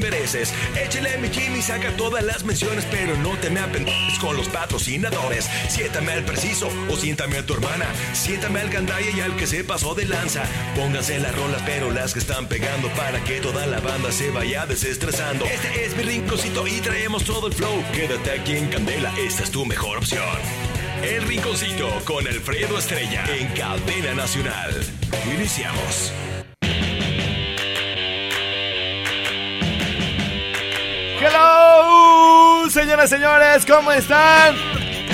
[0.00, 0.52] mereces.
[0.76, 5.48] Échale mi Jimmy, saca todas las menciones, pero no te me apendes con los patrocinadores.
[5.68, 7.86] Siéntame al preciso o siéntame a tu hermana.
[8.12, 10.42] Siéntame al gandaya y al que se pasó de lanza.
[10.74, 14.66] Pónganse las rolas, pero las que están pegando para que toda la banda se vaya
[14.66, 15.44] desestresando.
[15.44, 17.84] Este es mi rinconcito y traemos todo el flow.
[17.92, 20.24] Quédate aquí en Candela, esta es tu mejor opción.
[21.02, 24.70] El Rinconcito con Alfredo Estrella en Cadena Nacional.
[25.34, 26.12] Iniciamos.
[32.70, 34.54] Señoras y señores, ¿cómo están?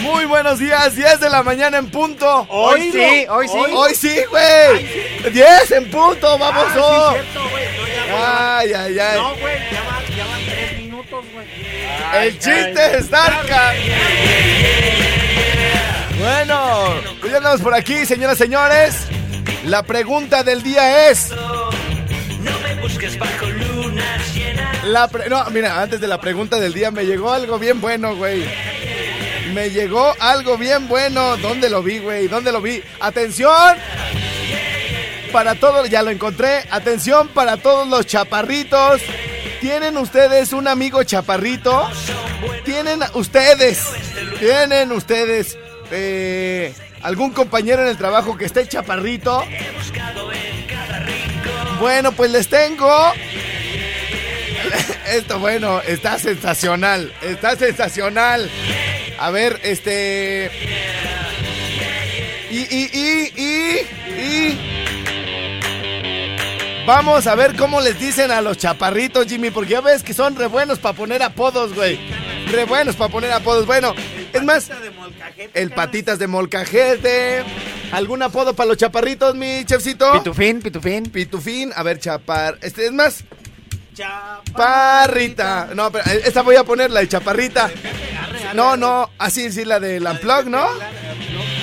[0.03, 2.47] Muy buenos días, 10 de la mañana en punto.
[2.51, 3.59] Hoy sí, hoy sí.
[3.75, 5.33] Hoy sí, güey.
[5.33, 6.67] 10 en punto, vamos.
[6.69, 7.65] Ah, sí, cierto, güey.
[8.15, 9.19] Ay, ay, ay.
[9.19, 11.47] No, güey, ya van, ya van tres minutos, güey.
[12.27, 13.73] El chiste es Darka.
[16.19, 18.97] Bueno, pues ya andamos por aquí, señoras y señores.
[19.65, 21.33] La pregunta del día es.
[24.87, 28.15] La pre- no, mira, antes de la pregunta del día me llegó algo bien bueno,
[28.15, 28.45] güey.
[29.53, 31.37] Me llegó algo bien bueno.
[31.39, 32.29] ¿Dónde lo vi, güey?
[32.29, 32.83] ¿Dónde lo vi?
[33.01, 33.77] Atención.
[35.33, 36.65] Para todos, ya lo encontré.
[36.71, 39.01] Atención para todos los chaparritos.
[39.61, 41.89] ¿Tienen ustedes un amigo chaparrito?
[42.65, 43.81] ¿Tienen ustedes?
[44.39, 45.57] ¿Tienen ustedes
[45.91, 49.43] eh, algún compañero en el trabajo que esté chaparrito?
[51.81, 53.13] Bueno, pues les tengo.
[55.13, 57.13] Esto, bueno, está sensacional.
[57.23, 58.51] Está sensacional.
[59.19, 60.51] A ver, este.
[62.51, 64.77] Y, y, y, y, y.
[66.87, 70.37] Vamos a ver cómo les dicen a los chaparritos, Jimmy, porque ya ves que son
[70.37, 71.99] re buenos para poner apodos, güey.
[72.53, 73.67] Re buenos para poner apodos.
[73.67, 73.93] Bueno,
[74.33, 77.43] es más, de molcajete, el patitas de molcajete.
[77.91, 80.13] ¿Algún apodo para los chaparritos, mi chefcito?
[80.13, 81.05] Pitufín, pitufín.
[81.11, 81.73] Pitufín.
[81.75, 82.59] A ver, chapar.
[82.63, 83.25] Este es más.
[83.97, 84.53] Chaparrita.
[84.55, 85.69] Parrita.
[85.75, 87.71] No, pero eh, esta voy a poner la de chaparrita.
[88.55, 90.67] No, no, así sí, la del Unplug, ¿no?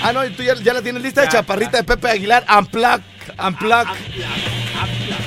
[0.04, 3.02] Ah, no, tú ya, ya la tienes lista, chaparrita de Pepe Aguilar, Unplug,
[3.40, 3.88] Unplug.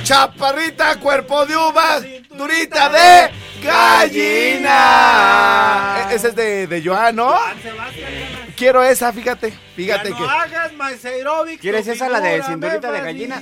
[0.03, 1.99] Chaparrita, cuerpo de uva,
[2.37, 3.31] durita de
[3.63, 4.75] gallina.
[6.09, 7.33] E- Ese es de, de Joan, ¿no?
[8.55, 10.23] Quiero esa, fíjate, fíjate no que...
[10.23, 13.41] hagas más aeróbic, ¿Quieres esa, la de cinturita de gallina?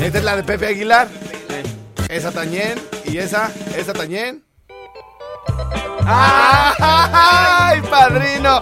[0.00, 1.08] Esta es la de Pepe Aguilar.
[2.08, 2.80] Esa también.
[3.04, 4.42] Y esa, esa también.
[6.06, 8.58] ¡Ay, padrino!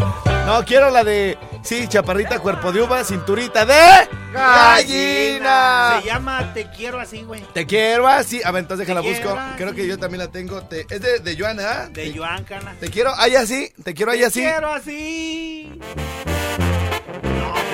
[0.47, 1.39] No, quiero la de.
[1.63, 4.09] Sí, chaparrita, cuerpo de uva, cinturita de.
[4.33, 6.01] ¡Gallina!
[6.01, 7.43] Se llama Te quiero así, güey.
[7.53, 8.41] Te quiero así.
[8.45, 9.39] A ver, entonces déjala Te busco.
[9.57, 10.63] Creo que yo también la tengo.
[10.63, 11.89] Te- es de, de Joana, ¿ah?
[11.91, 12.77] De Joan, carnal.
[12.79, 13.73] Te quiero ahí así.
[13.85, 14.41] Te quiero ahí Te así.
[14.41, 15.79] quiero así.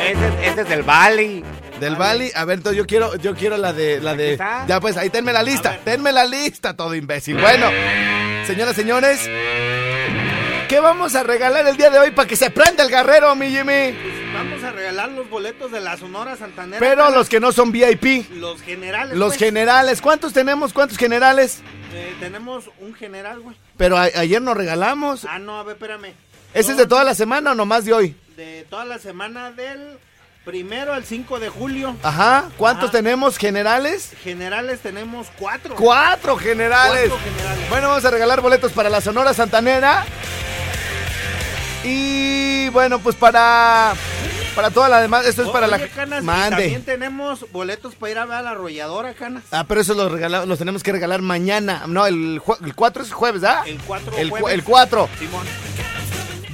[0.00, 1.44] Este, este es del Bali.
[1.80, 2.30] Del Bali.
[2.34, 4.32] A ver, entonces yo quiero, yo quiero la de, la de.
[4.32, 4.64] está.
[4.66, 5.78] Ya pues, ahí tenme la lista.
[5.84, 7.38] Tenme la lista, todo imbécil.
[7.38, 7.70] Bueno,
[8.46, 9.28] señoras, señores.
[10.68, 13.48] ¿Qué vamos a regalar el día de hoy para que se prenda el guerrero, mi
[13.50, 13.94] Jimmy?
[14.34, 16.80] Vamos a regalar los boletos de la Sonora Santanera.
[16.80, 18.28] Pero los que no son VIP.
[18.32, 19.16] Los generales.
[19.16, 19.38] Los pues.
[19.38, 20.00] generales.
[20.00, 20.72] ¿Cuántos tenemos?
[20.72, 21.60] ¿Cuántos generales?
[21.92, 23.56] Eh, tenemos un general, güey.
[23.76, 25.24] Pero a- ayer nos regalamos.
[25.28, 26.12] Ah, no, a ver, espérame.
[26.52, 28.16] ¿Ese es de toda la semana o nomás de hoy?
[28.36, 29.98] De toda la semana del
[30.44, 31.96] primero al 5 de julio.
[32.02, 32.44] Ajá.
[32.56, 32.98] ¿Cuántos Ajá.
[32.98, 34.10] tenemos generales?
[34.22, 35.74] Generales tenemos cuatro.
[35.76, 37.08] Cuatro generales.
[37.10, 37.68] Cuatro generales.
[37.70, 40.04] Bueno, vamos a regalar boletos para la Sonora Santanera.
[41.84, 43.94] Y bueno, pues para
[44.54, 46.50] para toda la demás, esto es para Oye, la Canas, mande.
[46.62, 49.42] También tenemos boletos para ir a ver a la arrolladora, Canas.
[49.50, 51.82] Ah, pero eso los regala- los tenemos que regalar mañana.
[51.88, 53.62] No, el, el 4 es jueves, ¿ah?
[53.66, 54.54] El 4 El, cu- jueves.
[54.58, 55.08] el 4.
[55.18, 55.46] Simón.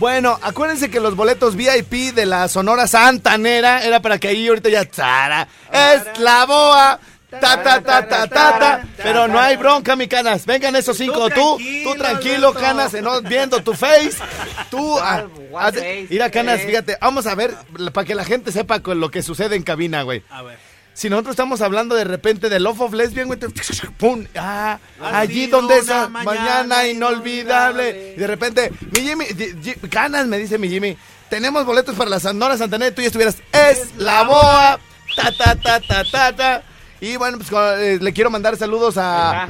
[0.01, 4.71] Bueno, acuérdense que los boletos VIP de la Sonora Santanera era para que ahí ahorita
[4.71, 5.47] ya ¡tara!
[5.71, 6.99] es la boa.
[7.29, 8.85] Ta, ta, ta, ta, ta, ta.
[8.97, 10.47] Pero no hay bronca, mi canas.
[10.47, 11.29] Vengan esos cinco.
[11.29, 12.93] Tú, tú tranquilo, canas,
[13.25, 14.17] viendo tu face.
[14.71, 15.27] Tú, ah,
[16.09, 16.97] mira, canas, fíjate.
[16.99, 17.55] Vamos a ver,
[17.93, 20.25] para que la gente sepa con lo que sucede en cabina, güey.
[20.31, 20.70] A ver.
[20.93, 23.39] Si nosotros estamos hablando de repente de Love of Lesbian, güey,
[23.97, 28.15] pum, ah, allí donde esa mañana mañana inolvidable.
[28.17, 30.97] Y de repente, mi Jimmy, Ji- Ji- ganas, me dice mi Jimmy,
[31.31, 34.79] tenemos boletos para la Sonora Santander, tú ya estuvieras, es la boa,
[35.17, 36.63] ta, ta, ta, ta, ta, ta.
[37.01, 37.51] Y bueno, pues
[37.81, 39.45] eh, le quiero mandar saludos a...
[39.45, 39.49] Ah,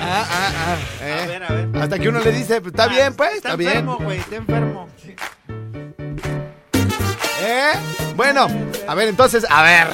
[0.00, 1.20] ah, ah, eh.
[1.22, 1.68] A ver, a ver.
[1.82, 3.70] Hasta que uno le dice, pues, está bien, pues, está, bien.
[3.70, 4.88] enfermo, güey, está enfermo.
[7.44, 7.72] ¿Eh?
[8.16, 8.48] Bueno,
[8.86, 9.88] a ver, entonces, a ver,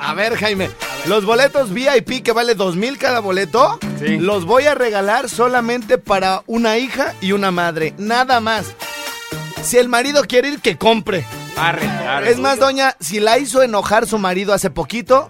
[0.00, 0.70] a ver, Jaime.
[1.06, 4.18] Los boletos VIP que vale dos mil cada boleto, Sí.
[4.18, 8.66] los voy a regalar solamente para una hija y una madre, nada más.
[9.62, 11.24] Si el marido quiere ir, que compre.
[11.56, 12.30] Arre, arre.
[12.30, 15.28] Es más, doña, si la hizo enojar su marido hace poquito,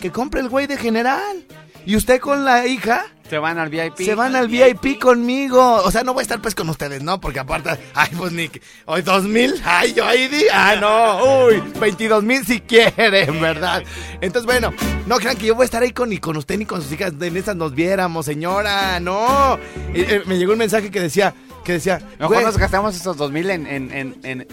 [0.00, 1.46] que compre el güey de general.
[1.86, 3.96] Y usted con la hija Se van al VIP.
[3.98, 5.60] se van al VIP conmigo.
[5.84, 7.20] O sea, no voy a estar pues con ustedes, ¿no?
[7.20, 8.48] Porque aparte, ay, pues ni.
[8.48, 10.44] que- Hoy dos mil, ay, yo ahí di.
[10.52, 13.82] Ah, no, uy, 22 mil si quieren, ¿verdad?
[14.20, 14.72] Entonces, bueno,
[15.06, 16.90] no crean que yo voy a estar ahí con ni con usted ni con sus
[16.92, 17.12] hijas.
[17.20, 19.58] En esas nos viéramos, señora, no.
[19.94, 21.34] Eh, eh, me llegó un mensaje que decía,
[21.64, 24.48] que decía, Mejor güey, nos gastamos esos dos mil en, en, en, en,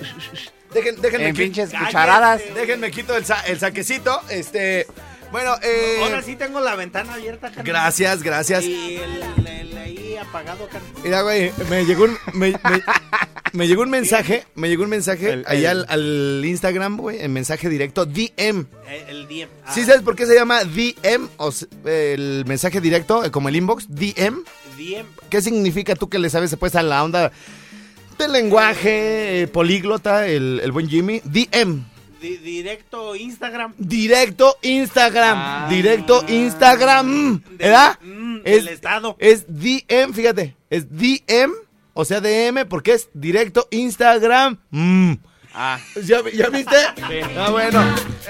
[0.73, 2.41] dejen- déjenme, en pinches cucharadas.
[2.53, 4.19] déjenme quito el, sa- el saquecito.
[4.29, 4.85] Este,
[5.35, 5.99] bueno, eh.
[6.03, 7.65] Ahora sí tengo la ventana abierta, carnal.
[7.65, 8.63] Gracias, gracias.
[8.63, 10.91] Y el, el ahí apagado, carnal.
[11.03, 12.83] Mira, güey, me llegó un, me, me-
[13.53, 17.21] me llegó un mensaje, me llegó un mensaje El- allá el- al, al Instagram, güey,
[17.21, 18.65] en mensaje directo, DM.
[18.89, 19.49] El, el DM.
[19.65, 21.27] Ah, ¿Sí sabes por qué se llama DM?
[21.37, 21.51] O
[21.85, 24.43] el mensaje directo, eh, como el inbox, DM.
[24.77, 25.05] DM.
[25.29, 27.31] ¿Qué significa tú que le sabes pues a la onda
[28.17, 31.21] del lenguaje eh, políglota, el, el buen Jimmy?
[31.23, 31.83] DM.
[32.25, 33.73] Di- directo Instagram.
[33.77, 35.37] Directo Instagram.
[35.37, 35.67] Ah.
[35.69, 37.41] directo Instagram.
[37.57, 37.99] ¿Verdad?
[38.01, 39.15] mm, del estado.
[39.19, 40.55] Es DM, fíjate.
[40.69, 41.53] Es DM,
[41.93, 44.57] o sea, DM, porque es directo Instagram.
[44.71, 45.13] Mm.
[45.53, 46.75] Ah, ¿Ya, ya viste?
[47.37, 47.83] Ah, bueno.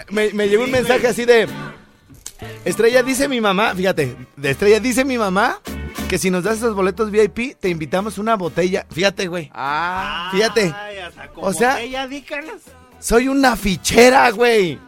[0.10, 1.48] Me, me llegó un mensaje así de.
[2.66, 5.62] Estrella dice mi mamá, fíjate, de Estrella dice mi mamá
[6.10, 8.86] que si nos das esos boletos VIP, te invitamos una botella.
[8.92, 9.50] Fíjate, güey.
[9.54, 10.30] ah.
[10.32, 10.74] Fíjate.
[10.76, 10.98] Ay,
[11.38, 11.78] O sea-
[12.08, 12.62] dícalas.
[13.06, 14.80] Soy una fichera, güey.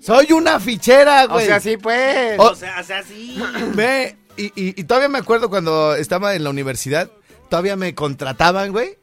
[0.00, 1.44] Soy una fichera, O güey.
[1.46, 2.38] sea, sí, pues.
[2.38, 3.38] O sea, o sea, sí.
[3.74, 7.10] Ve, y, y- y todavía me acuerdo cuando estaba en la universidad,
[7.50, 8.96] todavía me contrataban, güey,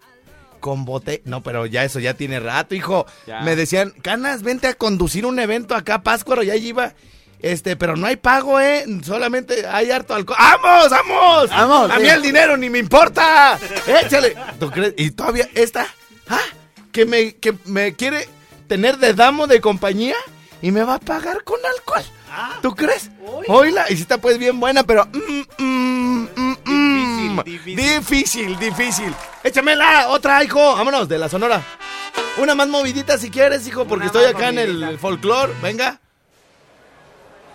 [0.62, 1.22] con bote.
[1.26, 3.06] No, pero ya eso ya tiene rato, hijo.
[3.28, 3.42] Ya.
[3.42, 6.94] Me decían, Canas, vente a conducir un evento acá, Páscuaro, y ahí iba.
[7.42, 8.84] Este, pero no hay pago, ¿eh?
[9.04, 10.40] Solamente hay harto alcohol.
[10.40, 11.50] ¡Vamos, vamos!
[11.52, 12.10] Vamos, A mí sí.
[12.10, 13.60] el dinero ni me importa.
[14.04, 14.36] Échale.
[14.60, 14.96] ¿Tú crees?
[14.98, 15.86] Y todavía esta,
[16.30, 16.40] ¿ah?
[16.92, 18.28] Que me, que me quiere
[18.68, 20.16] tener de damo de compañía
[20.62, 22.04] y me va a pagar con alcohol.
[22.32, 22.60] Ah.
[22.62, 23.10] ¿Tú crees?
[23.22, 23.46] Uy.
[23.48, 25.06] Oíla, y si está pues bien buena, pero...
[25.06, 27.44] mm, mm, mm, mm.
[27.44, 29.16] Difícil, difícil, difícil.
[29.44, 30.76] Échamela, otra, hijo.
[30.76, 31.62] Vámonos, de la Sonora.
[32.38, 35.54] Una más movidita si quieres, hijo, porque Una estoy acá en el folclore.
[35.62, 36.00] Venga.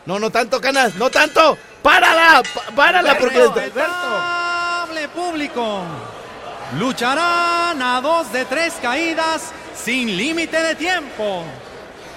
[0.07, 1.59] No, no tanto, canas, no tanto.
[1.83, 2.43] ¡Párala!
[2.75, 3.19] ¡Párala!
[3.19, 3.39] Porque...
[3.39, 5.83] Respetable público.
[6.79, 11.45] Lucharán a dos de tres caídas sin límite de tiempo.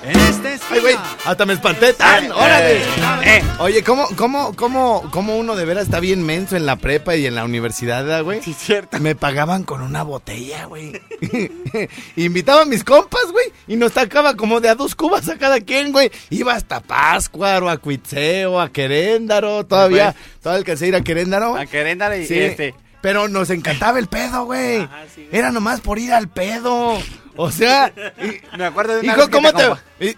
[0.05, 2.29] En este Ay, güey, hasta me espanté tan.
[2.33, 2.81] ¡Órale!
[3.23, 7.15] Eh, Oye, ¿cómo, cómo, cómo, cómo uno de veras está bien menso en la prepa
[7.15, 8.41] y en la universidad, ¿verdad, güey?
[8.44, 9.00] sí, cierto.
[9.00, 11.00] Me pagaban con una botella, güey.
[12.17, 13.45] Invitaba a mis compas, güey.
[13.65, 16.11] Y nos sacaba como de a dos cubas a cada quien, güey.
[16.29, 19.65] Iba hasta Páscuaro, a Cuitzeo, a Queréndaro.
[19.65, 20.41] Todavía, Pues.
[20.41, 21.55] todavía alcancé a ir a Queréndaro.
[21.55, 22.75] A Queréndaro y Sí, este.
[23.01, 24.81] Pero nos encantaba el pedo, güey.
[24.81, 25.39] Ajá, sí, güey.
[25.39, 26.98] Era nomás por ir al pedo.
[27.36, 29.70] O sea, y- Me acuerdo de una hijo, ¿cómo te,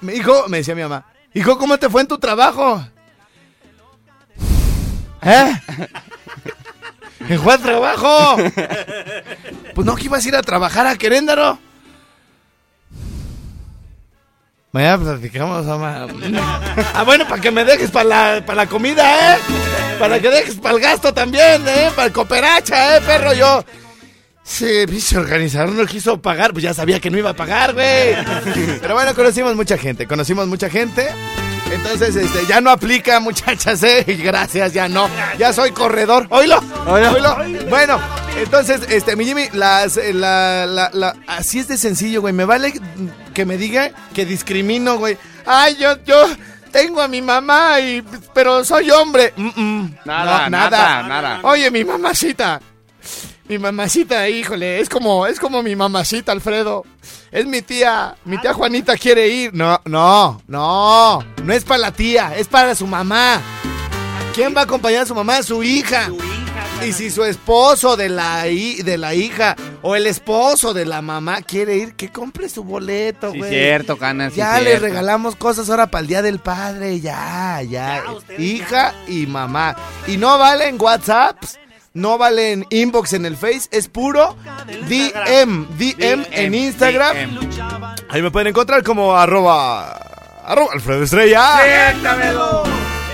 [0.02, 2.86] me- hijo, me decía mi mamá, hijo, ¿cómo te fue en tu trabajo?
[5.22, 5.52] ¿Eh?
[7.30, 8.38] ¿En cuál trabajo?
[9.74, 11.58] Pues no, que ibas a ir a trabajar a Queréndaro.
[14.72, 16.06] Mañana platicamos, mamá.
[16.94, 18.04] Ah, bueno, para que me dejes para
[18.36, 19.40] la, para la comida, ¿eh?
[19.98, 21.90] Para que dejes para el gasto también, ¿eh?
[21.96, 23.34] Para el cooperacha, ¿eh, perro?
[23.34, 23.64] Yo...
[24.48, 28.16] Sí, pinche organizador no quiso pagar, pues ya sabía que no iba a pagar, güey.
[28.82, 31.08] Pero bueno, conocimos mucha gente, conocimos mucha gente.
[31.72, 34.06] Entonces, este, ya no aplica, muchachas, eh.
[34.24, 35.10] Gracias, ya no.
[35.40, 36.28] Ya soy corredor.
[36.30, 37.38] Oílo, oílo.
[37.70, 38.00] Bueno,
[38.38, 42.34] entonces, este, mi Jimmy, las, eh, la, la, la, así es de sencillo, güey.
[42.34, 42.72] Me vale
[43.34, 45.18] que me diga que discrimino, güey.
[45.48, 46.28] Ay, yo, yo
[46.72, 49.34] tengo a mi mamá y, pero soy hombre.
[49.36, 49.96] Mm, mm.
[50.06, 51.40] Nada, No, nada, nada.
[51.44, 52.62] Oye, mi mamacita.
[53.48, 56.84] Mi mamacita, híjole, es como, es como mi mamacita, Alfredo.
[57.32, 59.54] Es mi tía, mi tía Juanita quiere ir.
[59.54, 63.40] No, no, no, no es para la tía, es para su mamá.
[64.34, 65.44] ¿Quién va a acompañar a su mamá?
[65.44, 66.10] Su hija.
[66.86, 71.02] Y si su esposo de la, hi- de la hija o el esposo de la
[71.04, 73.50] mamá quiere ir, que compre su boleto, Sí, güey.
[73.52, 74.34] cierto, Canas.
[74.34, 78.04] sí, ya le regalamos cosas ahora para el Día del Padre, ya, ya.
[78.28, 79.12] Ya, Hija ya.
[79.14, 79.76] y mamá.
[80.08, 81.60] Y no valen WhatsApps,
[81.96, 84.36] no valen inbox en el Face, es puro
[84.88, 87.16] DM, DM en Instagram.
[88.10, 89.92] Ahí me pueden encontrar como arroba,
[90.46, 91.42] arroba Alfredo Estrella.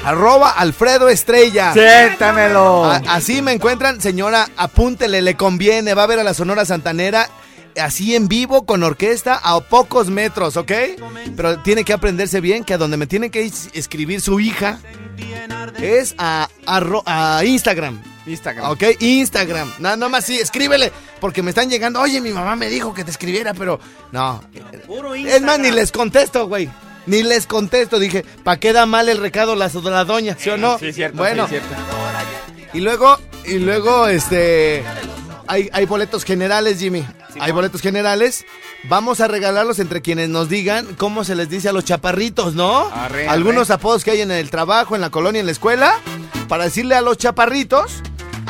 [0.03, 1.73] Arroba Alfredo Estrella.
[1.73, 2.85] Siéntamelo.
[2.85, 7.29] A- así me encuentran, señora, apúntele, le conviene, va a ver a la Sonora Santanera
[7.79, 10.71] así en vivo con orquesta a pocos metros, ¿ok?
[11.37, 14.79] Pero tiene que aprenderse bien que a donde me tiene que escribir su hija
[15.79, 16.49] es a
[17.45, 18.01] Instagram.
[18.31, 18.69] Instagram.
[18.71, 19.71] Ok, Instagram.
[19.79, 20.91] Nada no más sí, escríbele.
[21.19, 22.01] Porque me están llegando.
[22.01, 23.79] Oye, mi mamá me dijo que te escribiera, pero.
[24.11, 24.41] No.
[24.87, 26.69] Puro Es más, ni les contesto, güey.
[27.05, 27.99] Ni les contesto.
[27.99, 30.35] Dije, ¿para qué da mal el recado la, la doña?
[30.39, 30.77] ¿Sí o no?
[30.79, 31.17] Sí, cierto.
[31.17, 31.69] Bueno, sí, cierto.
[32.73, 34.83] y luego, y luego, este.
[35.47, 37.05] Hay, hay boletos generales, Jimmy.
[37.39, 38.45] hay boletos generales.
[38.85, 42.87] Vamos a regalarlos entre quienes nos digan cómo se les dice a los chaparritos, ¿no?
[42.93, 45.95] Arre, Algunos apodos que hay en el trabajo, en la colonia, en la escuela.
[46.47, 48.01] Para decirle a los chaparritos.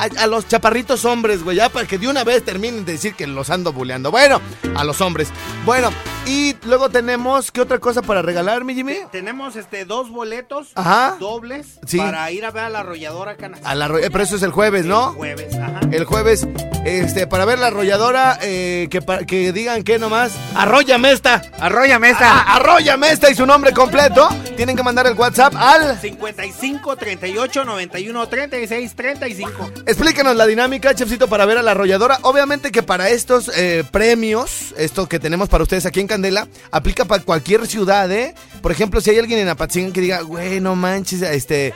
[0.01, 3.13] A, a los chaparritos hombres, güey, ya para que de una vez terminen de decir
[3.13, 4.09] que los ando buleando.
[4.11, 4.41] Bueno,
[4.75, 5.29] a los hombres.
[5.65, 5.91] Bueno,
[6.25, 8.95] y luego tenemos, ¿qué otra cosa para regalar, mi Jimmy?
[9.11, 11.17] Tenemos este dos boletos Ajá.
[11.19, 11.97] dobles Sí.
[11.97, 13.59] para ir a ver a la arrolladora Canas.
[13.63, 15.09] A la, eh, pero eso es el jueves, ¿no?
[15.11, 15.79] El jueves, ajá.
[15.91, 16.47] el jueves,
[16.85, 22.39] este, para ver la arrolladora, eh, que, que digan que nomás, arróllame esta, Arróllame esta.
[22.41, 24.27] Ah, arróllame esta y su nombre completo,
[24.57, 29.71] tienen que mandar el WhatsApp al, 55 38 91 36 35.
[29.91, 34.73] Explícanos la dinámica, chefcito, para ver a la arrolladora, obviamente que para estos eh, premios,
[34.77, 38.33] esto que tenemos para ustedes aquí en Candela, aplica para cualquier ciudad, ¿eh?
[38.61, 41.73] Por ejemplo, si hay alguien en Apatzingán que diga, güey, no manches, este,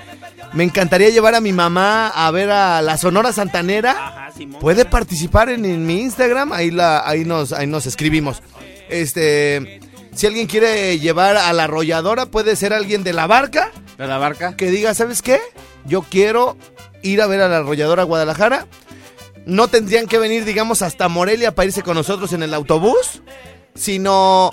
[0.53, 4.61] me encantaría llevar a mi mamá a ver a la Sonora Santanera, Ajá, Simón.
[4.61, 8.41] Puede participar en, en mi Instagram, ahí la, ahí nos, ahí nos escribimos.
[8.89, 9.79] Este,
[10.13, 14.17] si alguien quiere llevar a la arrolladora, puede ser alguien de la barca De la
[14.17, 14.55] barca.
[14.55, 15.39] que diga, ¿sabes qué?
[15.85, 16.57] Yo quiero
[17.07, 18.67] ir a ver a la arrolladora a Guadalajara.
[19.45, 23.21] No tendrían que venir, digamos, hasta Morelia para irse con nosotros en el autobús,
[23.75, 24.51] sino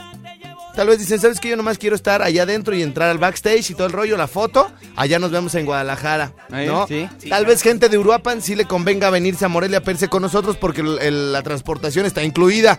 [0.75, 1.49] tal vez dicen, ¿sabes qué?
[1.51, 4.27] Yo nomás quiero estar allá adentro y entrar al backstage y todo el rollo, la
[4.27, 4.71] foto.
[4.97, 6.33] Allá nos vemos en Guadalajara,
[6.67, 6.87] ¿no?
[6.87, 7.09] sí.
[7.31, 10.57] Tal vez gente de Uruapan sí le convenga venirse a Morelia a verse con nosotros
[10.59, 12.79] porque el- el- la transportación está incluida.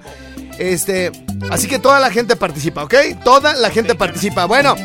[0.59, 1.11] Este,
[1.49, 2.93] así que toda la gente participa, ¿ok?
[3.23, 4.45] Toda la gente participa.
[4.45, 4.75] Bueno,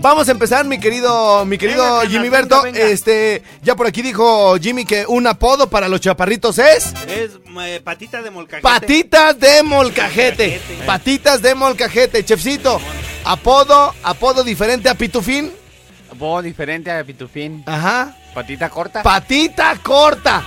[0.00, 2.62] vamos a empezar, mi querido, mi querido Venga, Jimmy venga, Berto.
[2.62, 2.80] venga.
[2.80, 7.80] Este, ya por aquí dijo Jimmy que un apodo para los chaparritos es Es eh,
[7.82, 8.62] patita de molcajete.
[8.62, 10.48] patitas de molcajete.
[10.48, 10.84] Molcajete.
[10.86, 12.80] Patitas de molcajete, chefcito.
[13.24, 15.52] Apodo, apodo diferente a Pitufín.
[16.16, 17.62] Voz diferente a Pitufín.
[17.66, 18.16] Ajá.
[18.34, 19.02] Patita corta.
[19.02, 20.42] Patita corta.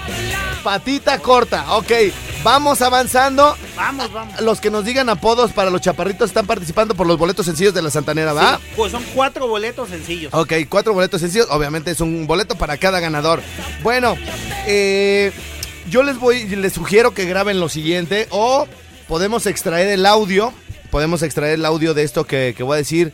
[0.64, 1.76] Patita corta.
[1.76, 1.92] Ok,
[2.44, 3.56] vamos avanzando.
[3.76, 4.42] Vamos, vamos.
[4.42, 7.82] Los que nos digan apodos para los chaparritos están participando por los boletos sencillos de
[7.82, 8.58] la Santanera, ¿va?
[8.58, 10.34] Sí, pues son cuatro boletos sencillos.
[10.34, 11.48] Ok, cuatro boletos sencillos.
[11.50, 13.42] Obviamente es un boleto para cada ganador.
[13.84, 14.16] Bueno,
[14.68, 15.32] eh,
[15.90, 18.68] yo les voy, les sugiero que graben lo siguiente o
[19.08, 20.54] podemos extraer el audio.
[20.90, 23.14] Podemos extraer el audio de esto que, que voy a decir.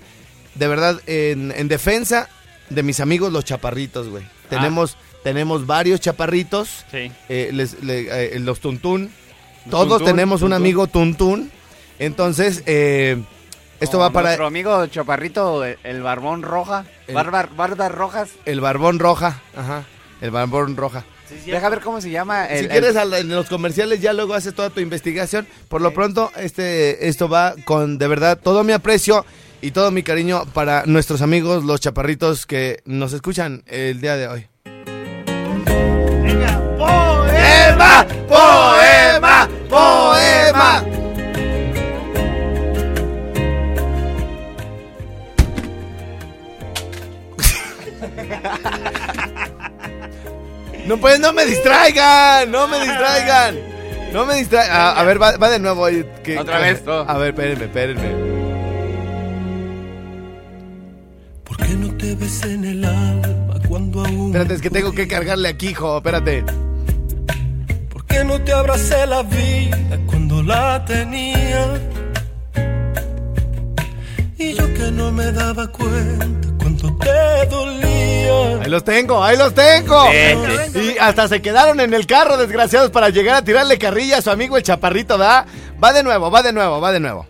[0.55, 2.29] De verdad, en, en defensa
[2.69, 4.25] de mis amigos los chaparritos, güey.
[4.50, 6.86] Tenemos, tenemos varios chaparritos.
[6.91, 7.12] Sí.
[7.29, 9.12] eh, les- le- eh, los tuntún.
[9.69, 11.51] Todos tuntún, tenemos un amigo tuntún.
[12.00, 13.21] Entonces, eh,
[13.79, 16.86] esto va para Nuestro amigo Chaparrito, el, el barbón roja.
[17.07, 18.29] El- Barba- barbas rojas.
[18.45, 19.41] el barbón roja.
[19.55, 19.83] Ajá.
[20.21, 21.05] El barbón roja.
[21.27, 22.45] Sí, sí, Deja ver cómo se llama.
[22.45, 25.45] El, si el- quieres al- en los comerciales ya luego haces toda tu investigación.
[25.67, 29.25] Por lo pronto este esto va con de verdad todo mi aprecio
[29.62, 34.27] y todo mi cariño para nuestros amigos los chaparritos que nos escuchan el día de
[34.27, 34.47] hoy.
[37.77, 38.05] Poema.
[38.27, 40.84] Poema, poema.
[50.88, 53.55] No pues no me distraigan, no me distraigan.
[54.13, 54.75] No me distraigan.
[54.75, 55.86] A, a ver, va, va de nuevo.
[56.24, 57.10] que- Otra vez, todo.
[57.10, 58.38] A ver, espérenme, espérenme.
[61.43, 65.07] ¿Por qué no te ves en el alma cuando aún Espérate, es que tengo que
[65.07, 65.98] cargarle aquí, hijo.
[65.98, 66.46] Espérate.
[68.17, 71.79] ¿Por qué no te abracé la vida cuando la tenía?
[74.39, 78.63] Y yo que no me daba cuenta cuánto te dolía.
[78.63, 80.03] Ahí los tengo, ahí los tengo.
[80.74, 84.21] Sí, Y hasta se quedaron en el carro, desgraciados, para llegar a tirarle carrilla a
[84.24, 85.45] su amigo el chaparrito, ¿da?
[85.81, 87.27] Va de nuevo, va de nuevo, va de nuevo.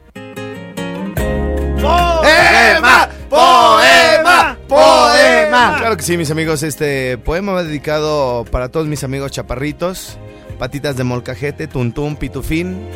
[1.82, 3.10] ¡Poema!
[3.30, 4.58] ¡Poema!
[4.70, 5.17] ¡Poema!
[5.58, 6.62] Claro que sí, mis amigos.
[6.62, 10.20] Este poema va dedicado para todos mis amigos chaparritos,
[10.60, 12.88] patitas de molcajete, tuntún, pitufín.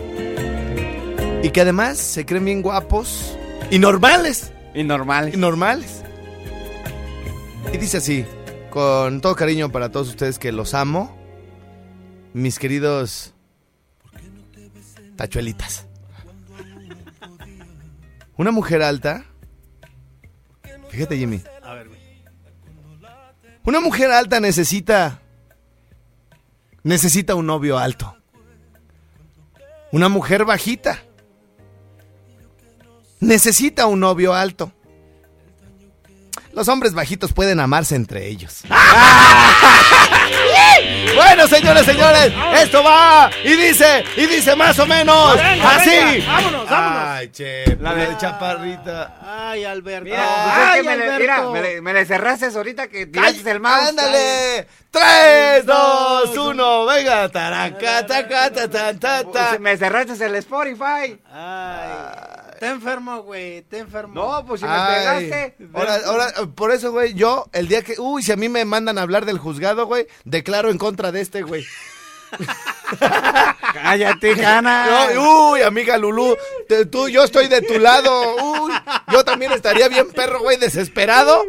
[1.41, 3.35] Y que además se creen bien guapos
[3.71, 4.51] y normales.
[4.75, 5.31] Y normal.
[5.33, 6.03] Y normales.
[7.73, 8.25] Y dice así,
[8.69, 11.17] con todo cariño para todos ustedes que los amo,
[12.33, 13.33] mis queridos
[15.15, 15.87] tachuelitas.
[18.37, 19.25] Una mujer alta.
[20.89, 21.41] Fíjate, Jimmy.
[23.63, 25.21] Una mujer alta necesita.
[26.83, 28.15] Necesita un novio alto.
[29.91, 31.03] Una mujer bajita.
[33.19, 34.71] Necesita un novio alto.
[36.53, 38.63] Los hombres bajitos pueden amarse entre ellos.
[41.15, 45.89] bueno, señores, señores, esto va y dice, y dice más o menos Venga, así.
[45.89, 47.03] venga, vámonos, vámonos.
[47.07, 49.15] Ay, che, La de- chaparrita.
[49.25, 50.05] Ay, Alberto.
[50.05, 53.05] Mira, pues es Ay, que me, le, mira, me, le, me le cerraste ahorita que
[53.07, 53.89] tiraste el mouse.
[53.89, 54.67] ¡Ándale!
[54.89, 56.85] ¡Tres, dos, uno!
[56.85, 57.29] ¡Venga!
[57.29, 59.57] ¡Taraca, taca, ta, ta, ta, ta!
[59.59, 61.17] me cerraste el Spotify.
[61.33, 61.89] Ay,
[62.61, 64.13] te enfermo, güey, te enfermo.
[64.13, 65.55] No, pues si me pegaste.
[65.73, 67.99] ahora, ahora, por eso, güey, yo, el día que.
[67.99, 71.21] Uy, si a mí me mandan a hablar del juzgado, güey, declaro en contra de
[71.21, 71.65] este, güey.
[73.73, 75.09] Cállate, Cana.
[75.13, 76.35] No, uy, amiga Lulú,
[76.67, 78.35] te- tú, yo estoy de tu lado.
[78.35, 78.71] Uy,
[79.11, 81.43] yo también estaría bien perro, güey, desesperado.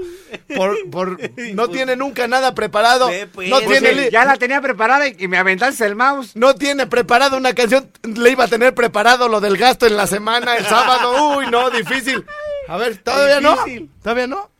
[0.56, 1.18] Por, por,
[1.54, 3.10] no tiene nunca nada preparado.
[3.32, 3.48] Pues.
[3.50, 6.36] no Pues, tiene, li- ya la tenía preparada y, y me aventaste el mouse.
[6.36, 7.90] no tiene preparado una canción.
[8.02, 11.36] Le iba a tener preparado lo del gasto en la semana, el sábado.
[11.36, 12.24] Uy, no, difícil.
[12.68, 13.86] A ver, ¿todavía Difícil.
[13.92, 14.02] no?
[14.02, 14.50] ¿Todavía no?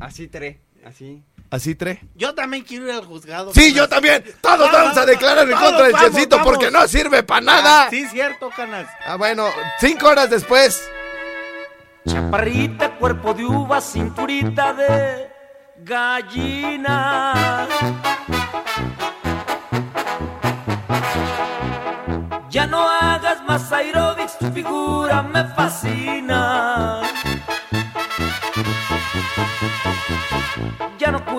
[0.00, 1.22] Así, tre, así.
[1.50, 1.98] Así, tres.
[2.14, 3.52] Yo también quiero ir al juzgado.
[3.52, 3.74] Sí, Canas.
[3.74, 4.24] yo también.
[4.40, 6.52] Todos Vamos, vamos a declarar en contra del vamos, chefcito vamos.
[6.52, 7.90] porque no sirve para nada.
[7.90, 8.86] Sí, cierto, Canas.
[9.04, 9.46] Ah, bueno,
[9.80, 10.88] cinco horas después.
[12.08, 15.28] Chaparrita, cuerpo de uva, cinturita de
[15.78, 17.34] gallina.
[22.48, 27.00] Ya no hagas más aerobics, tu figura me fascina.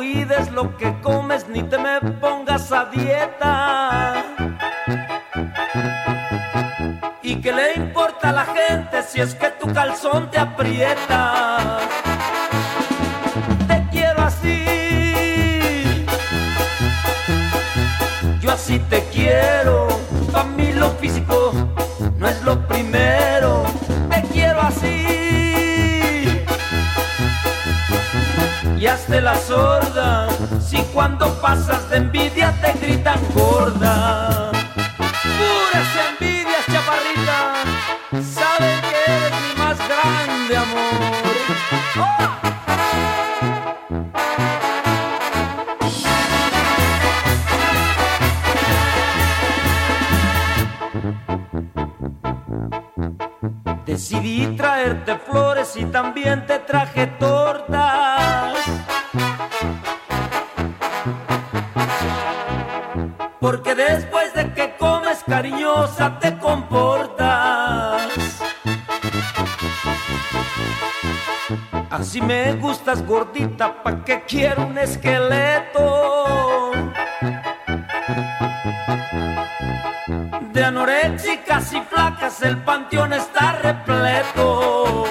[0.01, 4.23] Cuides lo que comes ni te me pongas a dieta.
[7.21, 11.77] ¿Y qué le importa a la gente si es que tu calzón te aprieta?
[13.67, 14.65] Te quiero así.
[18.41, 19.87] Yo así te quiero.
[20.31, 21.53] Pa' mí lo físico
[22.17, 22.67] no es lo
[28.81, 30.27] Y hazte la sorda.
[30.59, 34.51] Si cuando pasas de envidia te gritan gorda.
[35.37, 37.37] Puras envidias, chaparrita.
[38.09, 41.01] Saben que eres mi más grande amor.
[53.85, 57.40] Decidí traerte flores y también te traje tortas.
[72.31, 76.71] Me gustas gordita, ¿pa' qué quiero un esqueleto?
[80.53, 85.05] De anoréxicas y flacas el panteón está repleto.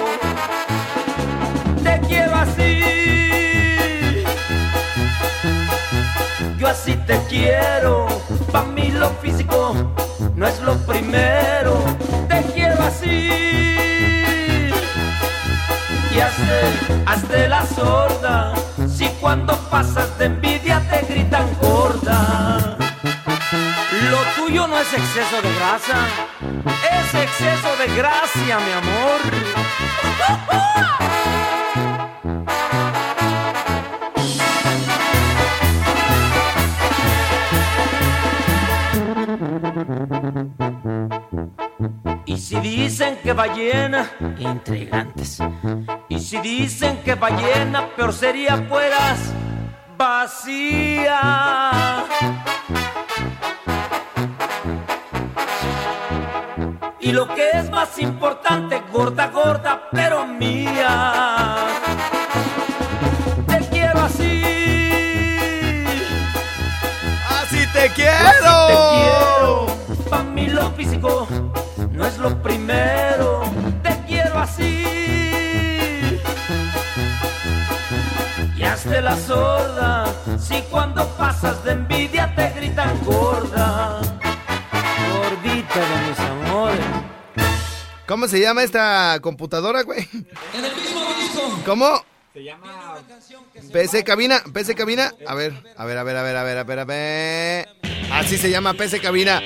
[1.83, 2.81] Te quiero así.
[6.57, 8.07] Yo así te quiero.
[8.51, 9.90] Pa' mí lo físico
[17.05, 18.53] hazte, la sorda.
[18.87, 22.77] Si cuando pasas de envidia te gritan gorda.
[24.09, 26.07] Lo tuyo no es exceso de grasa,
[26.91, 29.19] es exceso de gracia, mi amor.
[42.25, 44.09] Y si dicen que ballena,
[44.39, 45.39] intrigantes.
[46.21, 49.19] Si dicen que ballena, peor sería fueras
[49.97, 51.21] vacía.
[56.99, 61.55] Y lo que es más importante, gorda, gorda, pero mía.
[63.47, 64.43] Te quiero así.
[67.29, 68.17] Así te quiero.
[68.27, 70.09] Así te quiero.
[70.09, 71.27] Pa' mí lo físico
[78.91, 80.37] La la sorda.
[80.37, 84.01] Si cuando pasas de envidia te gritan gorda.
[85.13, 86.85] Gordita de mis amores.
[88.05, 90.07] ¿Cómo se llama esta computadora, güey?
[90.53, 91.61] En el mismo disco.
[91.65, 92.03] ¿Cómo?
[92.33, 92.97] Se llama.
[93.71, 95.13] PC Cabina, PC Cabina.
[95.25, 97.69] A ver, a ver, a ver, a ver, a ver, a ver, a ver.
[98.11, 99.41] Así se llama PC Cabina.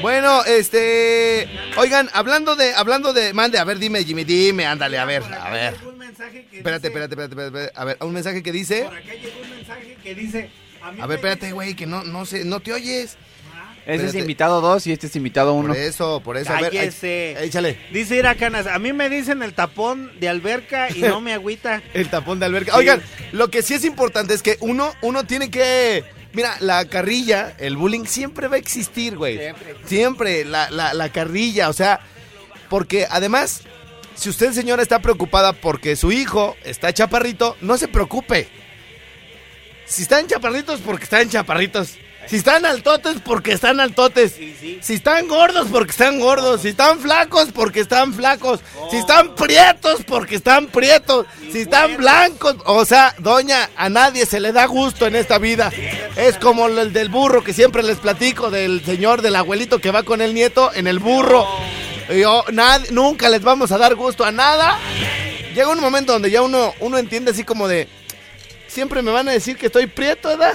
[0.00, 1.46] Bueno, este,
[1.76, 5.50] oigan, hablando de, hablando de, mande, a ver, dime, Jimmy, dime, ándale, a ver, a
[5.50, 5.87] ver.
[6.18, 8.94] Un mensaje que Espérate, dice- espérate, espérate, espérate, a ver, un mensaje que dice, Por
[8.96, 10.50] acá llegó un mensaje que dice.
[10.92, 13.16] mí a ver, espérate, güey, que no, no sé, no te oyes.
[13.86, 15.68] Ese es invitado 2 y este es invitado 1.
[15.68, 17.36] Por eso, por eso, a ver, Cállese.
[17.38, 17.78] ay- échale.
[17.90, 21.82] Dice Iracanas, a mí me dicen el tapón de alberca y no me agüita.
[21.94, 22.72] El tapón de alberca.
[22.72, 22.78] Sí.
[22.78, 23.02] Oigan,
[23.32, 26.04] lo que sí es importante es que uno, uno tiene que.
[26.34, 29.38] Mira, la carrilla, el bullying siempre va a existir, güey.
[29.38, 29.74] Siempre.
[29.86, 32.00] Siempre, la, la, la carrilla, o sea,
[32.68, 33.62] porque además,
[34.18, 38.48] si usted, señora, está preocupada porque su hijo está chaparrito, no se preocupe.
[39.86, 41.96] Si están chaparritos, porque están chaparritos.
[42.26, 44.34] Si están altotes, porque están altotes.
[44.82, 46.60] Si están gordos, porque están gordos.
[46.60, 48.60] Si están flacos, porque están flacos.
[48.90, 51.26] Si están prietos, porque están prietos.
[51.50, 55.70] Si están blancos, o sea, doña, a nadie se le da gusto en esta vida.
[56.16, 60.02] Es como el del burro que siempre les platico, del señor, del abuelito que va
[60.02, 61.46] con el nieto en el burro.
[62.08, 62.44] Yo,
[62.90, 64.78] nunca les vamos a dar gusto a nada.
[65.54, 67.88] Llega un momento donde ya uno, uno entiende así como de,
[68.66, 70.54] siempre me van a decir que estoy prieto, ¿verdad?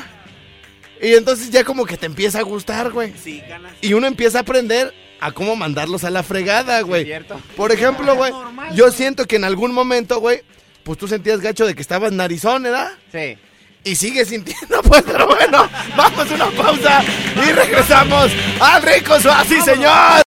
[1.01, 3.13] Y entonces ya como que te empieza a gustar, güey.
[3.21, 3.73] Sí, ganas.
[3.81, 7.05] Y uno empieza a aprender a cómo mandarlos a la fregada, güey.
[7.05, 7.39] cierto.
[7.55, 8.33] Por ejemplo, güey,
[8.73, 10.41] yo siento que en algún momento, güey,
[10.83, 12.91] pues tú sentías gacho de que estabas narizón, ¿verdad?
[13.11, 13.37] Sí.
[13.83, 17.03] Y sigues sintiendo, pues, pero bueno, vamos a una pausa
[17.35, 20.22] y regresamos al rico así, señor.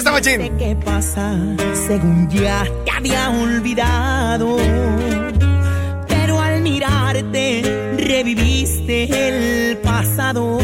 [0.00, 0.56] Esta machín.
[0.56, 1.38] ¿Qué pasa?
[1.86, 4.56] Según ya te había olvidado.
[6.08, 8.96] Pero al mirarte, reviviste
[9.28, 10.58] el pasado.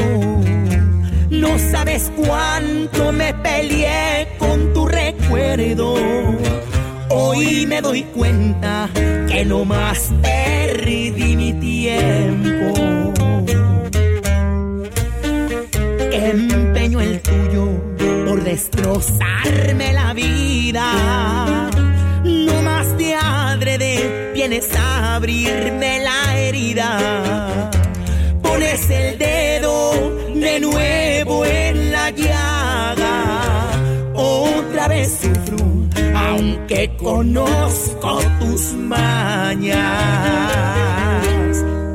[1.28, 5.94] No sabes cuánto me peleé con tu recuerdo.
[7.10, 8.88] Hoy me doy cuenta
[9.28, 13.12] que no más perdí mi tiempo.
[16.10, 17.55] Empeño el tuyo
[18.36, 21.70] por destrozarme la vida.
[22.22, 27.70] No más de adrede vienes a abrirme la herida.
[28.42, 29.92] Pones el dedo
[30.34, 33.70] de nuevo en la llaga.
[34.14, 35.56] Otra vez sufro,
[36.14, 39.76] aunque conozco tus mañas.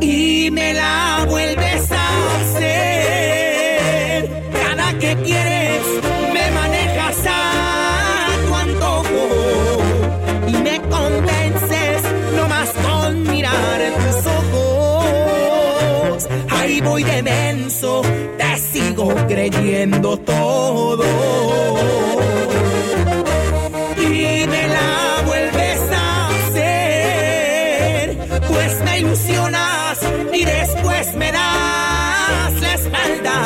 [0.02, 4.30] Y me la vuelves a hacer.
[4.52, 5.61] Cada que quieres
[16.62, 18.04] Ahí voy de menso,
[18.38, 21.04] te sigo creyendo todo.
[23.98, 30.00] Y me la vuelves a hacer, pues me ilusionas
[30.34, 33.38] y después me das la espalda.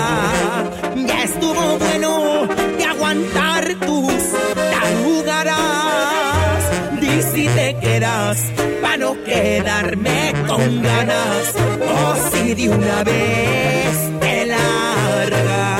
[1.07, 2.14] Ya estuvo bueno
[7.35, 8.37] si te quedas
[8.81, 11.53] para no quedarme con ganas.
[11.81, 15.74] O si de una vez te largas.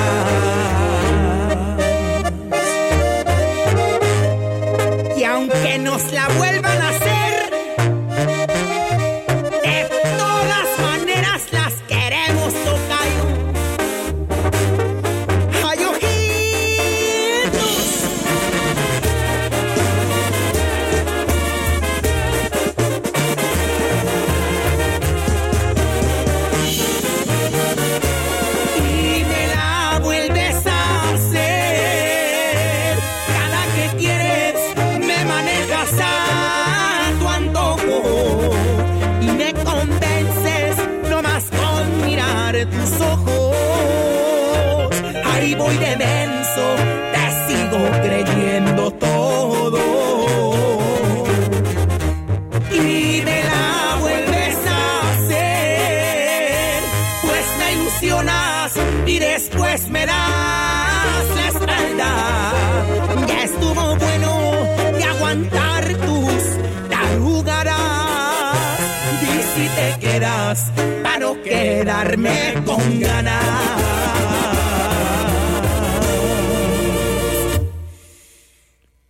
[71.90, 73.46] Quedarme con ganas.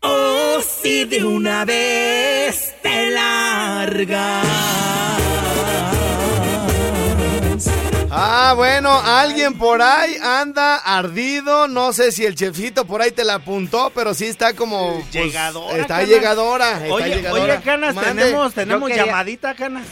[0.02, 4.46] Oh, si de una vez te largas.
[8.18, 11.68] Ah, bueno, alguien por ahí anda ardido.
[11.68, 14.94] No sé si el chefito por ahí te la apuntó, pero sí está como.
[15.12, 16.10] pues, Llegadora, Está Canas.
[16.10, 16.72] llegadora.
[16.84, 17.54] está Oye, llegadora.
[17.56, 18.24] oye, Canas, Mande.
[18.24, 19.86] tenemos, tenemos llamadita, Canas.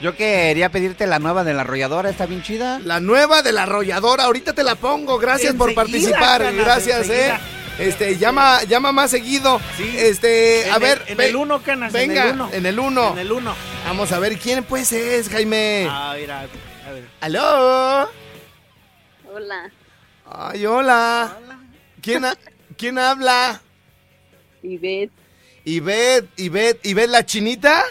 [0.00, 2.78] Yo quería pedirte la nueva de la arrolladora, está bien chida.
[2.80, 5.18] La nueva de la arrolladora, ahorita te la pongo.
[5.18, 6.40] Gracias por participar.
[6.42, 7.36] Canas, Gracias, enseguida.
[7.36, 7.86] eh.
[7.88, 9.60] Este, llama, llama más seguido.
[9.76, 9.94] Sí.
[9.96, 11.04] Este, En a el- ver.
[11.06, 12.50] en ve- el uno, Canas, en Venga, el uno.
[12.52, 13.12] en el uno.
[13.12, 13.54] En el uno.
[13.86, 15.86] Vamos a ver quién pues es, Jaime.
[15.90, 17.04] Ah, mira, a ver.
[17.20, 18.10] ¿Aló?
[19.32, 19.70] Hola,
[20.32, 21.36] Ay, hola.
[22.02, 22.36] ¿Quién, ha-
[22.76, 23.60] ¿Quién habla?
[24.62, 25.12] Ivette.
[25.64, 27.84] Ivette, Ivette, Ivette la chinita.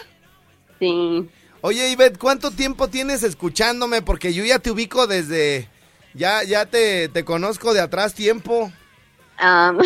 [0.78, 1.28] Sí.
[1.62, 4.02] Oye, Ivette, ¿cuánto tiempo tienes escuchándome?
[4.02, 5.68] Porque yo ya te ubico desde...
[6.14, 8.72] Ya, ya te, te conozco de atrás tiempo.
[9.36, 9.78] Am,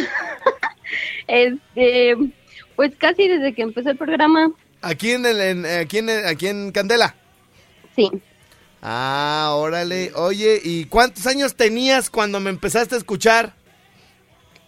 [1.27, 2.17] este,
[2.77, 4.51] pues casi desde que empezó el programa.
[4.81, 7.15] Aquí en, el, en- aquí en, aquí en Candela.
[7.95, 8.11] Sí.
[8.81, 10.13] Ah, órale.
[10.15, 13.55] Oye, ¿y cuántos años tenías cuando me empezaste a escuchar?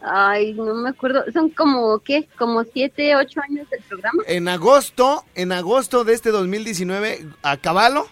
[0.08, 1.24] Ay, no me acuerdo.
[1.32, 2.28] Son como, ¿qué?
[2.38, 4.22] Como siete, ocho años del programa.
[4.26, 8.06] En agosto, en agosto de este 2019, a caballo,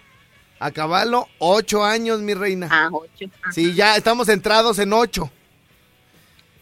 [0.59, 2.69] a caballo, ocho años, mi reina.
[2.71, 3.27] Ah, ocho.
[3.53, 5.31] Sí, ya estamos entrados en ocho.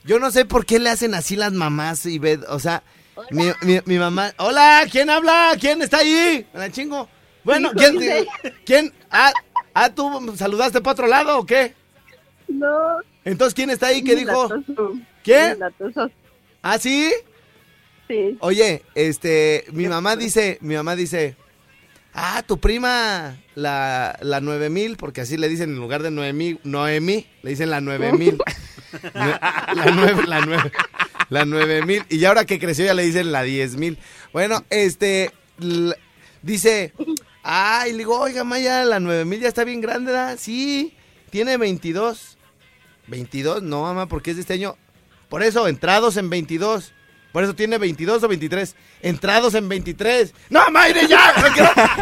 [0.04, 2.82] Yo no sé por qué le hacen así las mamás y o sea,
[3.30, 4.32] mi, mi- mi mamá.
[4.38, 5.52] Hola, ¿quién habla?
[5.58, 6.46] ¿Quién está ahí?
[6.52, 7.08] La chingo.
[7.44, 7.96] Bueno, ¿quién?
[8.66, 8.92] ¿Quién?
[9.10, 9.32] Ah,
[9.74, 11.74] ah, ¿tú saludaste para otro lado o qué?
[12.48, 12.98] No.
[13.24, 14.02] Entonces, ¿quién está ahí?
[14.02, 14.48] ¿Qué muy dijo?
[15.22, 15.58] ¿Quién?
[16.62, 17.12] ¿Ah, sí?
[18.08, 18.36] Sí.
[18.40, 21.36] Oye, este, mi mamá dice, mi mamá dice,
[22.14, 27.26] ah, tu prima, la, la 9000, porque así le dicen en lugar de Noemí, Noemí,
[27.42, 28.38] le dicen la 9000.
[28.38, 28.44] Nue-
[29.14, 30.72] la nueve, la nueve,
[31.30, 32.04] la 9000.
[32.10, 33.98] Y ya ahora que creció ya le dicen la 10000.
[34.32, 35.30] Bueno, este,
[36.42, 36.92] dice,
[37.42, 40.36] ay, le digo, oiga, Maya, la 9000 ya está bien grande, ¿verdad?
[40.38, 40.94] Sí,
[41.30, 42.36] tiene 22.
[43.06, 44.76] 22, no, mamá, porque es de este año.
[45.28, 46.92] Por eso, entrados en 22.
[47.32, 48.76] Por eso tiene 22 o 23.
[49.00, 50.34] Entrados en 23.
[50.50, 51.32] No, Mayre, ya.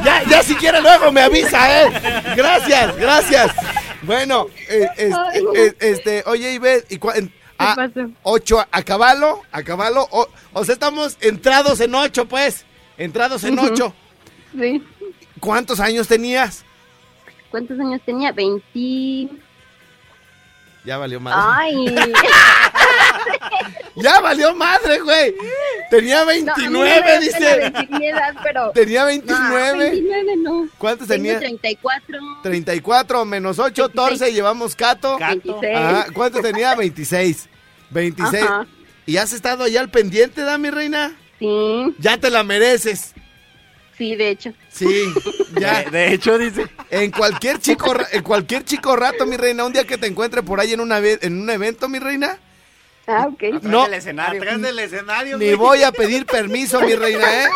[0.04, 1.90] ya, ya si quiere luego me avisa, ¿eh?
[2.36, 3.52] Gracias, gracias.
[4.02, 5.14] Bueno, eh, es-
[5.54, 8.10] eh, este, oye, Ivette, ¿y cua- en- ah, pasó?
[8.24, 12.64] ocho a, a caballo, a caballo, o, o sea, estamos entrados en ocho, pues.
[12.98, 13.68] Entrados en Ujú.
[13.68, 13.94] ocho.
[14.58, 14.82] Sí.
[15.38, 16.64] ¿Cuántos años tenías?
[17.52, 18.32] ¿Cuántos años tenía?
[18.32, 19.28] 20.
[20.84, 21.40] Ya valió madre.
[21.46, 21.94] Ay.
[23.96, 25.34] Ya valió madre, güey.
[25.90, 27.38] Tenía No, a mí no 29, me da dice.
[27.38, 28.70] pena decir mi edad, pero.
[28.70, 29.78] Tenía No, 29.
[29.90, 30.68] 29 no.
[30.78, 31.38] ¿Cuántos tenía?
[31.38, 32.18] 34.
[32.42, 35.18] 34 menos 8, 14, llevamos Cato.
[35.18, 35.76] 26.
[35.76, 36.74] Ajá, ¿Cuántos tenía?
[36.76, 37.48] 26.
[37.90, 38.42] 26.
[38.42, 38.66] Ajá.
[39.06, 41.12] ¿Y has estado allá al pendiente, da mi reina?
[41.38, 43.12] Sí, Ya te la mereces.
[44.00, 44.52] Sí, de hecho.
[44.70, 45.12] Sí,
[45.60, 45.82] ya.
[45.82, 46.66] De, de hecho, dice.
[46.90, 50.58] En cualquier chico, en cualquier chico rato, mi reina, un día que te encuentre por
[50.58, 52.38] ahí en, una ve- en un evento, mi reina,
[53.06, 53.62] Ah, ok.
[53.62, 54.40] no, del escenario.
[54.40, 55.36] Atrás del escenario.
[55.36, 57.48] ni voy a pedir permiso, mi reina, ¿eh?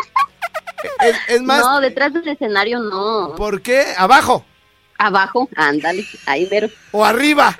[1.01, 3.35] Es, es más, No, detrás del escenario no.
[3.37, 3.87] ¿por qué?
[3.97, 4.45] ¿Abajo
[4.99, 6.69] Abajo, ándale, ahí pero.
[6.93, 7.59] o arriba?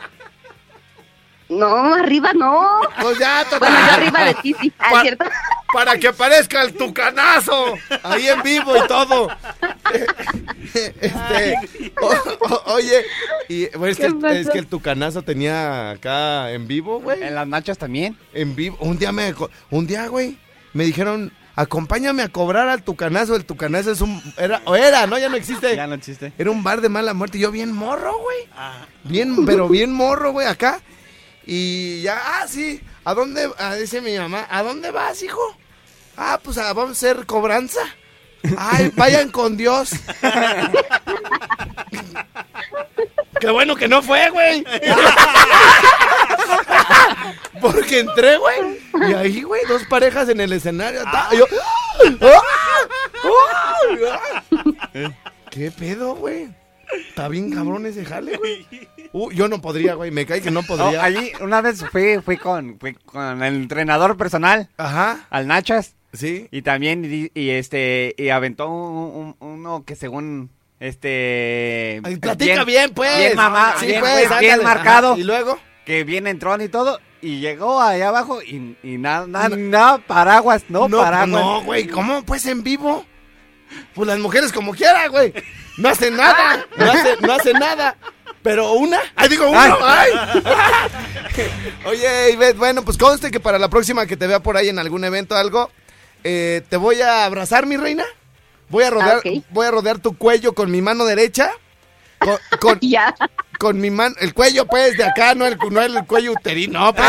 [1.49, 2.81] No, arriba no.
[3.01, 3.61] Pues ya, total.
[3.71, 5.25] Bueno, yo arriba de ti sí, ah, Pa- ¿cierto?
[5.73, 7.75] Para que aparezca el tucanazo.
[8.03, 9.29] Ahí en vivo y todo.
[10.75, 11.55] Este,
[12.01, 13.05] o- o- oye,
[13.49, 14.35] y, bueno, es, que, ¿Qué el- pasó?
[14.35, 17.23] es que el tucanazo tenía acá en vivo, güey.
[17.23, 18.17] En las nachas también.
[18.33, 18.77] En vivo.
[18.81, 19.35] Un día me,
[19.71, 20.37] un día, güey,
[20.73, 23.37] me dijeron, acompáñame a cobrar al tucanazo.
[23.37, 25.19] El tucanazo es un, era, o era, ¿no?
[25.19, 25.77] Ya no existe.
[25.77, 26.33] Ya no existe.
[26.39, 27.39] Era un bar de mala muerte.
[27.39, 28.39] Yo bien morro, güey.
[29.05, 30.81] Bien, pero bien morro, güey, acá.
[31.47, 32.81] Y ya, ah, sí.
[33.05, 33.51] ¿A dónde?
[33.59, 35.41] ah, dice mi mamá, ¿a dónde vas, hijo?
[36.17, 37.81] Ah, pues ah, vamos a hacer cobranza.
[38.59, 39.91] Ay, vayan con Dios.
[43.41, 44.65] Qué bueno que no fue, güey.
[47.61, 48.81] Porque entré, güey.
[49.09, 51.03] Y ahí, güey, dos parejas en el escenario.
[51.05, 51.47] ta- y yo,
[52.23, 52.43] ¡Ah!
[54.13, 54.43] ¡Ah!
[55.51, 56.49] ¿Qué pedo, güey?
[57.09, 58.67] Está bien cabrón ese jale, güey.
[59.13, 60.11] Uh, yo no podría, güey.
[60.11, 61.03] Me cae que no No, podría.
[61.05, 65.27] allí una vez fui, fui, con, fui con el entrenador personal, Ajá.
[65.31, 65.95] al Nachas.
[66.13, 66.49] Sí.
[66.51, 72.01] Y también, y, y este, y aventó un- un- uno que según, este...
[72.05, 73.17] Ay, platica bien, pues.
[73.19, 75.13] Bien mamá, Sí, bien, pues, pues, bien marcado.
[75.13, 75.21] Ajá.
[75.21, 75.59] Y luego.
[75.85, 80.65] Que bien entró y todo, y llegó allá abajo y, y nada, nada, nada, paraguas,
[80.71, 81.29] no, paraguas.
[81.29, 82.23] No, güey, ¿cómo?
[82.25, 83.05] Pues en vivo.
[83.95, 85.33] Pues las mujeres como quiera, güey.
[85.77, 86.67] No hace nada.
[86.77, 87.97] No hace, no hace nada.
[88.43, 89.01] Pero una.
[89.17, 89.79] Ay, digo uno.
[89.83, 90.11] Ay.
[91.87, 94.79] Oye, Ivette, bueno, pues conste que para la próxima que te vea por ahí en
[94.79, 95.71] algún evento o algo,
[96.25, 98.05] eh, te voy a abrazar, mi reina.
[98.69, 99.45] Voy a rodear, Ah, ok.
[99.51, 101.51] voy a rodear tu cuello con mi mano derecha.
[102.19, 103.15] Con, con, Ya.
[103.59, 106.95] con mi mano, el cuello pues de acá, no el, no el cuello uterino, no
[106.95, 107.09] pues,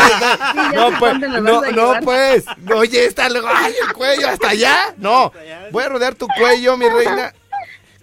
[0.74, 5.32] no, no, pues, no, no, pues, oye, está luego, ay, el cuello, hasta allá, no,
[5.70, 7.32] voy a rodear tu cuello, mi reina,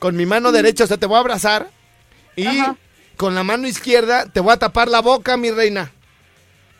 [0.04, 1.70] con mi mano derecha, o sea, te voy a abrazar,
[2.36, 2.76] y Ajá.
[3.16, 5.94] con la mano izquierda te voy a tapar la boca, mi reina,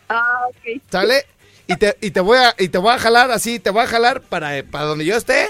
[0.10, 0.82] Ah, ok.
[0.92, 1.26] ¿sale?
[1.66, 3.88] Y te, y te voy a, y te voy a jalar así, te voy a
[3.88, 5.48] jalar para, para donde yo esté,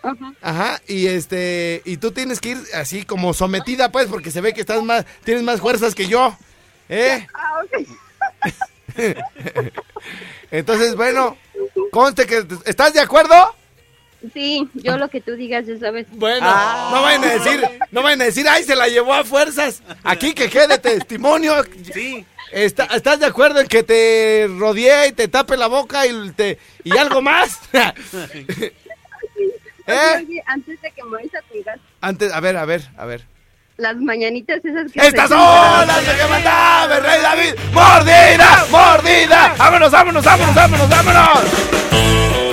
[0.00, 0.32] Ajá.
[0.42, 4.54] Ajá, y este, y tú tienes que ir así como sometida, pues, porque se ve
[4.54, 6.36] que estás más, tienes más fuerzas que yo,
[6.88, 7.26] ¿eh?
[7.34, 8.52] Ah, ok.
[10.52, 11.36] Entonces, bueno,
[11.90, 13.56] conste que, ¿estás de acuerdo?
[14.32, 16.06] Sí, yo lo que tú digas, ya sabes.
[16.12, 16.46] Bueno,
[16.90, 19.82] no vayan a decir, no vayan a decir, ay, se la llevó a fuerzas.
[20.04, 21.54] Aquí que quede testimonio.
[21.92, 22.24] Sí.
[22.52, 26.58] Está- ¿Estás de acuerdo en que te rodee y te tape la boca y, te,
[26.84, 27.58] y algo más?
[29.86, 30.42] ¿Eh?
[30.46, 33.26] Antes de que me vayas a Antes, a ver, a ver, a ver.
[33.78, 35.00] las mañanitas esas que...
[35.00, 37.54] ¡Estas son las que mandaba el rey David!
[37.72, 38.66] ¡Mordida!
[38.70, 39.54] ¡Mordida!
[39.58, 42.51] ¡Vámonos, vámonos, vámonos, vámonos, vámonos!